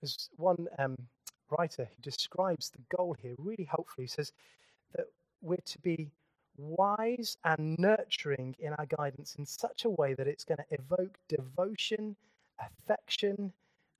[0.00, 0.96] There's one um,
[1.50, 4.04] writer who describes the goal here really helpfully.
[4.04, 4.32] He says
[4.94, 5.06] that
[5.40, 6.10] we're to be
[6.58, 11.18] wise and nurturing in our guidance in such a way that it's going to evoke
[11.28, 12.16] devotion,
[12.58, 13.52] affection,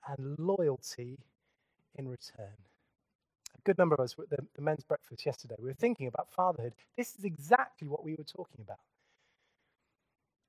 [0.06, 1.18] and loyalty
[1.94, 2.56] in return.
[3.54, 6.30] A good number of us at the, the men's breakfast yesterday, we were thinking about
[6.30, 6.74] fatherhood.
[6.96, 8.78] This is exactly what we were talking about.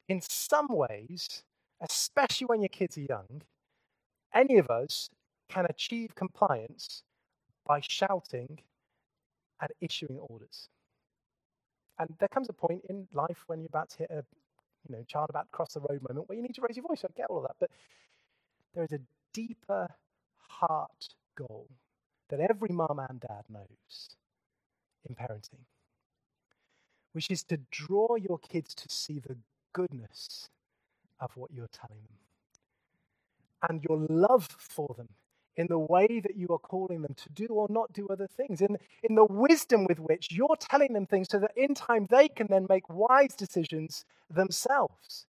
[0.08, 1.44] In some ways,
[1.82, 3.42] especially when your kids are young,
[4.34, 5.10] any of us
[5.50, 7.04] can achieve compliance
[7.66, 8.60] by shouting
[9.62, 10.70] and issuing orders.
[12.00, 14.24] And there comes a point in life when you're about to hit a
[14.88, 16.86] you know, child about to cross the road moment where you need to raise your
[16.88, 17.04] voice.
[17.04, 17.56] I get all of that.
[17.60, 17.72] But
[18.74, 19.00] there is a
[19.38, 19.88] deeper
[20.48, 21.70] heart goal
[22.30, 24.16] that every mom and dad knows
[25.08, 25.66] in parenting,
[27.14, 29.38] which is to draw your kids to see the
[29.74, 30.50] goodness
[31.20, 35.10] of what you're telling them and your love for them
[35.56, 38.60] in the way that you are calling them to do or not do other things,
[38.62, 42.28] in, in the wisdom with which you're telling them things so that in time they
[42.28, 45.28] can then make wise decisions themselves.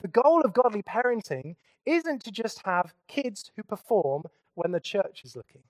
[0.00, 5.22] The goal of godly parenting isn't to just have kids who perform when the church
[5.24, 5.62] is looking.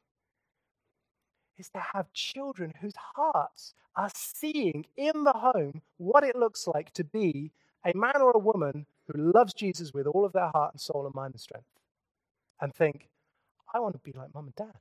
[1.59, 6.93] It's to have children whose hearts are seeing in the home what it looks like
[6.95, 7.53] to be
[7.85, 11.05] a man or a woman who loves Jesus with all of their heart and soul
[11.05, 11.67] and mind and strength.
[12.61, 13.09] And think,
[13.75, 14.79] I want to be like mum and dad.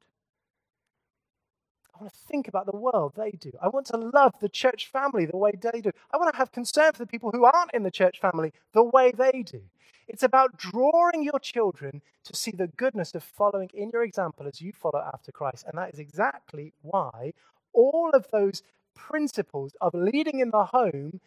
[2.02, 3.52] Want to think about the world they do.
[3.62, 5.92] I want to love the church family the way they do.
[6.12, 8.84] I want to have concern for the people who aren't in the church family the
[8.84, 9.62] way they do.
[10.08, 14.60] It's about drawing your children to see the goodness of following in your example as
[14.60, 15.66] you follow after Christ.
[15.68, 17.34] And that is exactly why
[17.72, 18.64] all of those
[18.96, 21.22] principles of leading in the home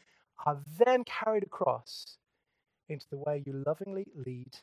[0.44, 2.18] are then carried across
[2.88, 4.58] into the way you lovingly lead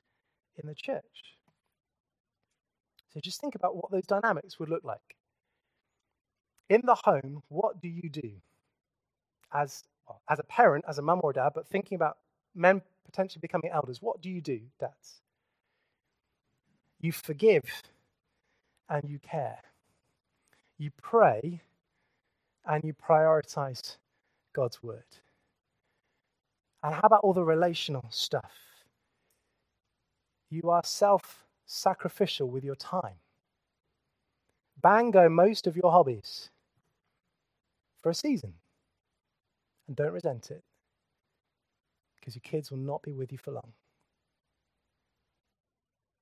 [0.61, 1.37] in the church.
[3.13, 5.15] So just think about what those dynamics would look like.
[6.71, 8.31] In the home, what do you do
[9.53, 9.83] as,
[10.29, 12.15] as a parent, as a mum or a dad, but thinking about
[12.55, 14.01] men potentially becoming elders?
[14.01, 15.19] What do you do, dads?
[17.01, 17.65] You forgive
[18.87, 19.59] and you care.
[20.77, 21.59] You pray
[22.65, 23.97] and you prioritize
[24.53, 25.03] God's word.
[26.83, 28.53] And how about all the relational stuff?
[30.49, 33.19] You are self sacrificial with your time.
[34.81, 36.49] Bang go most of your hobbies
[38.01, 38.53] for a season.
[39.87, 40.63] And don't resent it
[42.19, 43.73] because your kids will not be with you for long.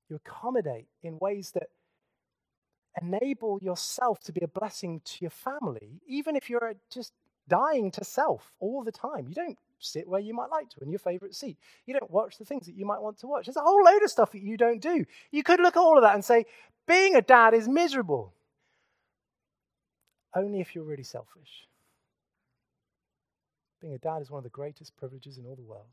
[0.10, 1.70] You accommodate in ways that
[3.02, 7.14] enable yourself to be a blessing to your family, even if you're just
[7.48, 9.28] dying to self all the time.
[9.28, 11.58] You don't sit where you might like to in your favorite seat.
[11.86, 13.46] You don't watch the things that you might want to watch.
[13.46, 15.06] There's a whole load of stuff that you don't do.
[15.32, 16.46] You could look at all of that and say,
[16.88, 18.34] being a dad is miserable.
[20.36, 21.69] only if you're really selfish.
[23.82, 25.86] Being a dad is one of the greatest privileges in all the world.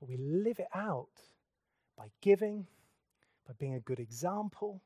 [0.00, 1.08] But we live it out
[1.96, 2.66] by giving,
[3.46, 4.80] by being a good example,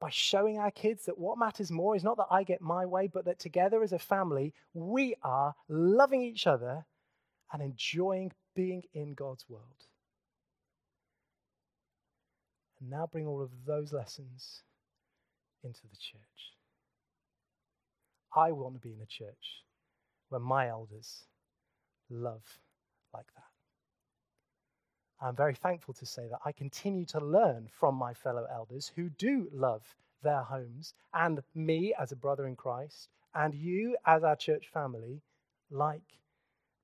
[0.00, 3.06] by showing our kids that what matters more is not that I get my way,
[3.06, 6.86] but that together as a family, we are loving each other
[7.52, 9.86] and enjoying being in God's world.
[12.80, 14.62] And now bring all of those lessons
[15.62, 16.54] into the church.
[18.34, 19.64] I want to be in a church
[20.34, 21.26] where my elders
[22.10, 22.42] love
[23.12, 23.44] like that.
[25.24, 29.10] I'm very thankful to say that I continue to learn from my fellow elders who
[29.10, 29.82] do love
[30.24, 35.22] their homes, and me as a brother in Christ, and you as our church family,
[35.70, 36.18] like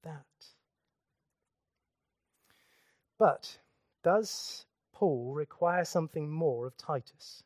[0.04, 0.26] that.
[3.18, 3.58] But
[4.04, 7.42] does Paul require something more of Titus?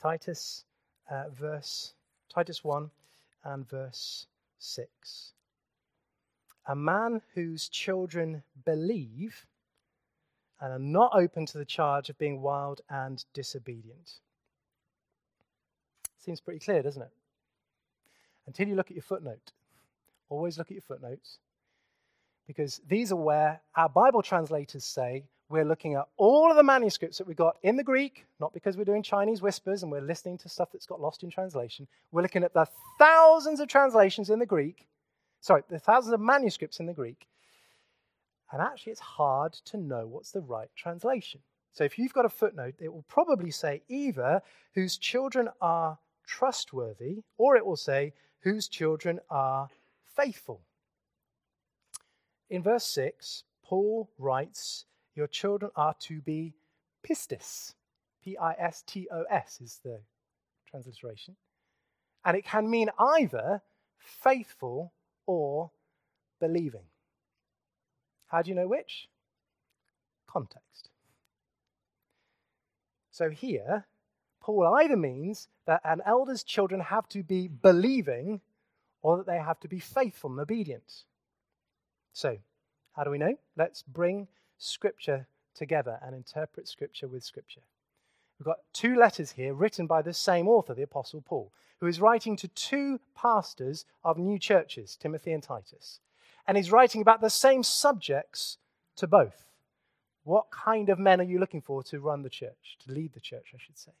[0.00, 0.64] Titus,
[1.10, 1.92] uh, verse
[2.30, 2.90] Titus 1
[3.46, 4.26] and verse
[4.58, 5.32] 6
[6.66, 9.46] a man whose children believe
[10.60, 14.14] and are not open to the charge of being wild and disobedient.
[16.18, 17.12] Seems pretty clear, doesn't it?
[18.46, 19.52] Until you look at your footnote.
[20.28, 21.38] Always look at your footnotes.
[22.46, 27.18] Because these are where our Bible translators say we're looking at all of the manuscripts
[27.18, 30.38] that we got in the Greek, not because we're doing Chinese whispers and we're listening
[30.38, 31.86] to stuff that's got lost in translation.
[32.10, 32.66] We're looking at the
[32.98, 34.86] thousands of translations in the Greek
[35.46, 37.26] sorry, the thousands of manuscripts in the Greek.
[38.52, 41.40] And actually, it's hard to know what's the right translation.
[41.72, 44.42] So if you've got a footnote, it will probably say either
[44.74, 49.68] whose children are trustworthy, or it will say whose children are
[50.16, 50.60] faithful.
[52.48, 54.84] In verse 6, Paul writes,
[55.16, 56.54] Your children are to be
[57.04, 57.74] pistos.
[58.22, 60.00] P I S T O S is the
[60.70, 61.36] transliteration.
[62.24, 63.62] And it can mean either
[63.98, 64.92] faithful
[65.26, 65.70] or
[66.38, 66.84] believing.
[68.26, 69.08] How do you know which?
[70.28, 70.90] Context.
[73.10, 73.86] So here,
[74.42, 78.42] Paul either means that an elder's children have to be believing
[79.00, 81.04] or that they have to be faithful and obedient.
[82.12, 82.36] So,
[82.94, 83.38] how do we know?
[83.56, 84.28] Let's bring
[84.58, 87.62] Scripture together and interpret Scripture with Scripture.
[88.38, 92.00] We've got two letters here written by the same author, the Apostle Paul, who is
[92.00, 96.00] writing to two pastors of new churches, Timothy and Titus.
[96.46, 98.58] And he's writing about the same subjects
[98.96, 99.46] to both.
[100.24, 103.20] What kind of men are you looking for to run the church, to lead the
[103.20, 103.92] church, I should say?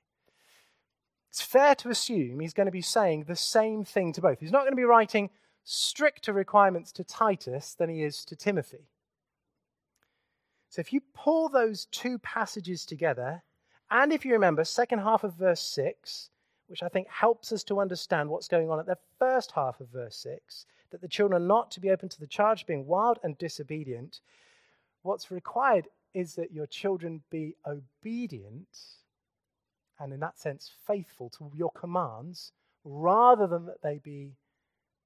[1.30, 4.40] It's fair to assume he's going to be saying the same thing to both.
[4.40, 5.30] He's not going to be writing
[5.64, 8.88] stricter requirements to Titus than he is to Timothy.
[10.76, 13.42] So if you pull those two passages together,
[13.90, 16.28] and if you remember, second half of verse 6,
[16.66, 19.88] which I think helps us to understand what's going on at the first half of
[19.88, 22.86] verse 6, that the children are not to be open to the charge of being
[22.86, 24.20] wild and disobedient.
[25.00, 28.68] What's required is that your children be obedient
[29.98, 32.52] and, in that sense, faithful to your commands
[32.84, 34.36] rather than that they be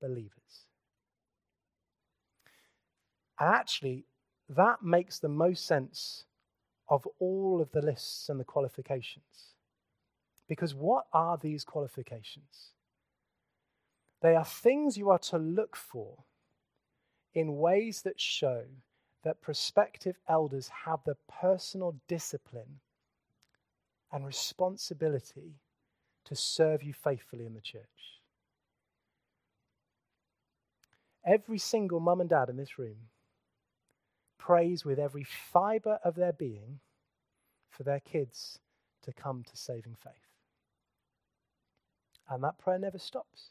[0.00, 0.66] believers.
[3.38, 4.06] And actually,
[4.50, 6.24] that makes the most sense
[6.88, 9.54] of all of the lists and the qualifications.
[10.48, 12.72] Because what are these qualifications?
[14.20, 16.24] They are things you are to look for
[17.32, 18.64] in ways that show
[19.22, 22.80] that prospective elders have the personal discipline
[24.12, 25.54] and responsibility
[26.24, 27.84] to serve you faithfully in the church.
[31.24, 32.96] Every single mum and dad in this room
[34.40, 36.80] prays with every fiber of their being
[37.68, 38.58] for their kids
[39.02, 40.12] to come to saving faith.
[42.28, 43.50] And that prayer never stops.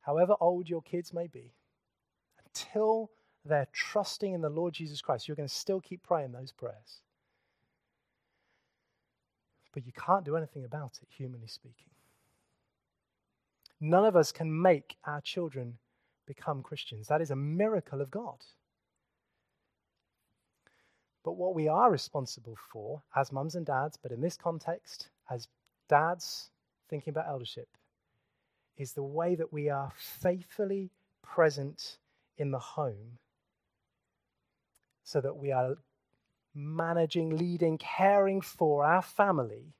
[0.00, 1.52] However old your kids may be,
[2.46, 3.10] until
[3.44, 7.00] they're trusting in the Lord Jesus Christ, you're going to still keep praying those prayers.
[9.72, 11.90] But you can't do anything about it, humanly speaking.
[13.80, 15.78] None of us can make our children
[16.26, 17.08] become Christians.
[17.08, 18.38] That is a miracle of God.
[21.24, 25.48] But what we are responsible for as mums and dads, but in this context, as
[25.88, 26.50] dads
[26.88, 27.68] thinking about eldership,
[28.76, 30.90] is the way that we are faithfully
[31.22, 31.98] present
[32.36, 33.18] in the home
[35.02, 35.76] so that we are
[36.54, 39.74] managing, leading, caring for our family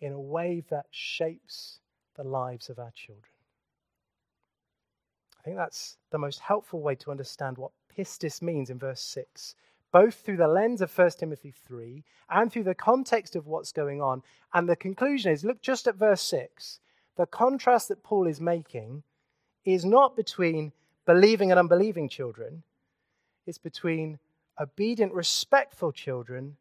[0.00, 1.78] in a way that shapes
[2.16, 3.24] the lives of our children.
[5.38, 9.54] I think that's the most helpful way to understand what pistos means in verse 6
[9.92, 14.00] both through the lens of 1 Timothy 3 and through the context of what's going
[14.00, 14.22] on.
[14.54, 16.80] And the conclusion is look just at verse 6.
[17.16, 19.02] The contrast that Paul is making
[19.64, 20.72] is not between
[21.04, 22.62] believing and unbelieving children,
[23.46, 24.18] it's between
[24.60, 26.56] obedient, respectful children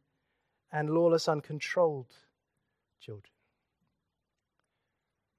[0.71, 2.13] and lawless, uncontrolled
[2.99, 3.31] children.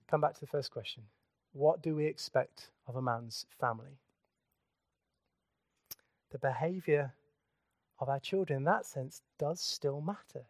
[0.08, 1.04] Come back to the first question
[1.52, 3.98] What do we expect of a man's family?
[6.30, 7.12] The behavior
[7.98, 10.46] of our children, in that sense, does still matter.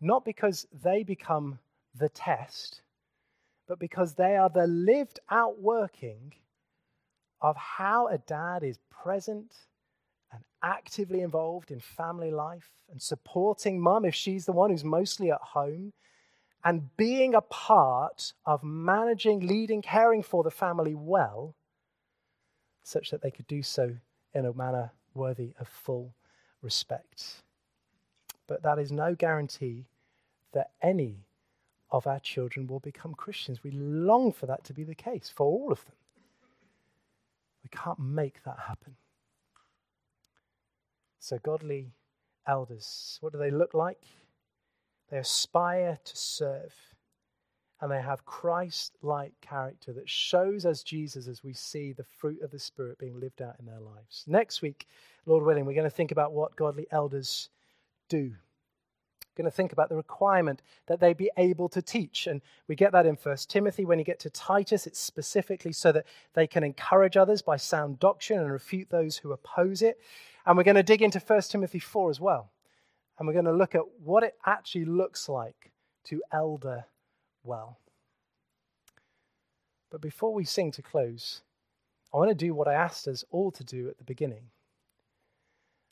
[0.00, 1.58] Not because they become
[1.94, 2.82] the test,
[3.66, 6.34] but because they are the lived out working
[7.40, 9.52] of how a dad is present
[10.32, 15.30] and actively involved in family life and supporting mum if she's the one who's mostly
[15.30, 15.92] at home
[16.64, 21.54] and being a part of managing, leading, caring for the family well,
[22.82, 23.94] such that they could do so
[24.34, 26.14] in a manner worthy of full
[26.62, 27.42] respect.
[28.46, 29.84] But that is no guarantee
[30.52, 31.26] that any
[31.90, 33.62] of our children will become Christians.
[33.62, 35.94] We long for that to be the case for all of them.
[37.62, 38.96] We can't make that happen.
[41.18, 41.92] So, godly
[42.46, 44.02] elders, what do they look like?
[45.10, 46.74] They aspire to serve
[47.80, 52.42] and they have Christ like character that shows us Jesus as we see the fruit
[52.42, 54.24] of the Spirit being lived out in their lives.
[54.26, 54.88] Next week,
[55.26, 57.50] Lord willing, we're going to think about what godly elders
[58.08, 58.32] do.
[59.38, 62.26] We're going to think about the requirement that they be able to teach.
[62.26, 63.84] And we get that in First Timothy.
[63.84, 68.00] When you get to Titus, it's specifically so that they can encourage others by sound
[68.00, 70.00] doctrine and refute those who oppose it.
[70.44, 72.50] And we're going to dig into First Timothy 4 as well.
[73.18, 75.70] And we're going to look at what it actually looks like
[76.06, 76.86] to elder
[77.48, 77.78] well.
[79.90, 81.40] But before we sing to close,
[82.12, 84.50] I want to do what I asked us all to do at the beginning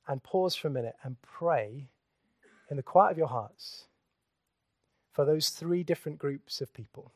[0.07, 1.89] and pause for a minute and pray
[2.71, 3.87] in the quiet of your hearts
[5.13, 7.11] for those three different groups of people.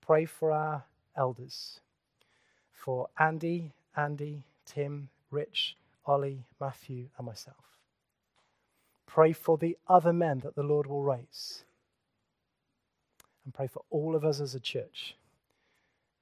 [0.00, 0.84] Pray for our
[1.16, 1.80] elders,
[2.72, 7.56] for Andy, Andy, Tim, Rich, Ollie, Matthew, and myself.
[9.06, 11.64] Pray for the other men that the Lord will raise
[13.44, 15.16] and pray for all of us as a church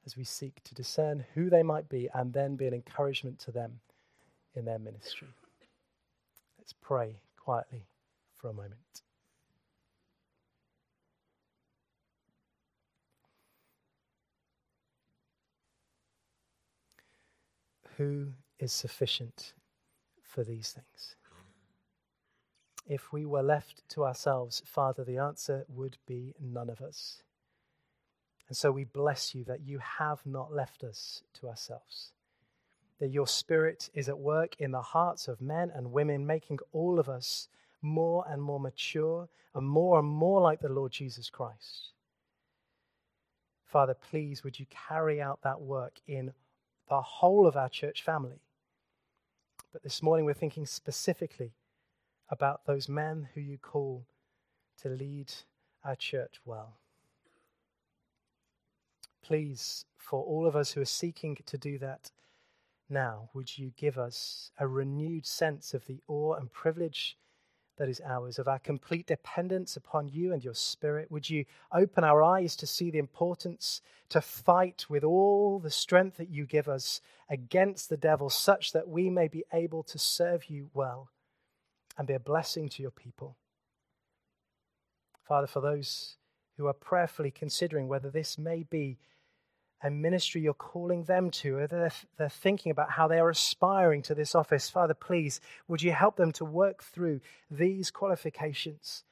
[0.04, 3.52] as we seek to discern who they might be and then be an encouragement to
[3.52, 3.80] them
[4.54, 5.28] in their ministry.
[6.58, 7.86] Let's pray quietly
[8.34, 9.02] for a moment.
[17.98, 19.52] Who is sufficient
[20.22, 21.14] for these things?
[22.86, 27.22] If we were left to ourselves, Father, the answer would be none of us.
[28.48, 32.12] And so we bless you that you have not left us to ourselves,
[32.98, 36.98] that your Spirit is at work in the hearts of men and women, making all
[36.98, 37.48] of us
[37.80, 41.92] more and more mature and more and more like the Lord Jesus Christ.
[43.64, 46.32] Father, please would you carry out that work in
[46.88, 48.42] the whole of our church family.
[49.72, 51.52] But this morning we're thinking specifically
[52.32, 54.06] about those men who you call
[54.80, 55.30] to lead
[55.84, 56.78] our church well.
[59.22, 62.10] Please, for all of us who are seeking to do that
[62.88, 67.18] now, would you give us a renewed sense of the awe and privilege
[67.76, 71.10] that is ours, of our complete dependence upon you and your Spirit?
[71.10, 76.16] Would you open our eyes to see the importance to fight with all the strength
[76.16, 80.46] that you give us against the devil, such that we may be able to serve
[80.46, 81.10] you well?
[81.96, 83.36] And be a blessing to your people.
[85.26, 86.16] Father, for those
[86.56, 88.98] who are prayerfully considering whether this may be
[89.82, 94.00] a ministry you're calling them to, or they're, they're thinking about how they are aspiring
[94.02, 97.20] to this office, Father, please, would you help them to work through
[97.50, 99.02] these qualifications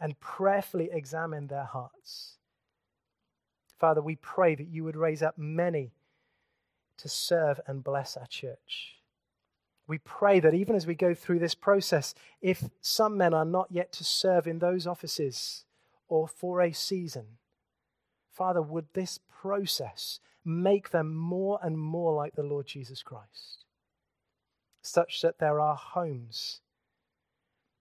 [0.00, 2.38] and prayerfully examine their hearts?
[3.78, 5.92] Father, we pray that you would raise up many
[6.98, 8.95] to serve and bless our church.
[9.86, 13.68] We pray that even as we go through this process, if some men are not
[13.70, 15.64] yet to serve in those offices
[16.08, 17.38] or for a season,
[18.32, 23.64] Father, would this process make them more and more like the Lord Jesus Christ,
[24.82, 26.60] such that there are homes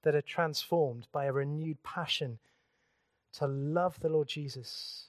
[0.04, 2.40] that are transformed by a renewed passion
[3.34, 5.08] to love the Lord Jesus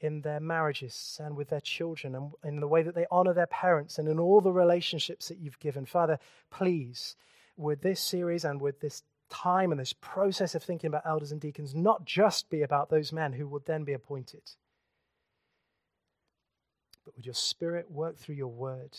[0.00, 3.46] in their marriages and with their children and in the way that they honor their
[3.46, 5.86] parents and in all the relationships that you've given.
[5.86, 6.18] Father,
[6.50, 7.16] please,
[7.56, 11.40] would this series and would this time and this process of thinking about elders and
[11.40, 14.42] deacons not just be about those men who would then be appointed,
[17.04, 18.96] but would your spirit work through your word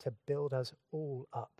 [0.00, 1.50] to build us all up.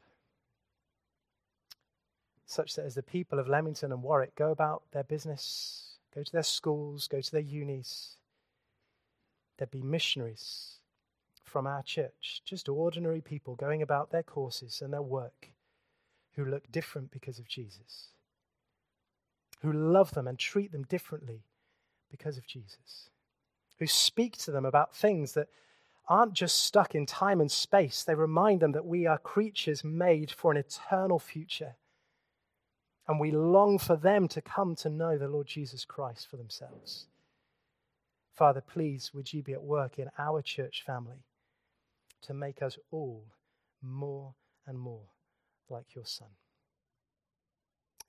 [2.46, 6.32] Such that as the people of Leamington and Warwick go about their business, go to
[6.32, 8.16] their schools, go to their unis,
[9.56, 10.76] there'd be missionaries
[11.44, 15.50] from our church, just ordinary people going about their courses and their work
[16.34, 18.09] who look different because of Jesus,
[19.62, 21.42] who love them and treat them differently
[22.11, 23.11] because of Jesus,
[23.78, 25.48] who speak to them about things that
[26.09, 28.02] aren't just stuck in time and space.
[28.02, 31.76] They remind them that we are creatures made for an eternal future.
[33.09, 37.06] And we long for them to come to know the Lord Jesus Christ for themselves.
[38.34, 41.24] Father, please, would you be at work in our church family
[42.22, 43.24] to make us all
[43.82, 44.34] more
[44.66, 45.09] and more
[45.70, 46.28] like your Son?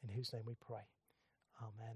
[0.04, 0.86] In whose name we pray.
[1.62, 1.96] Amen.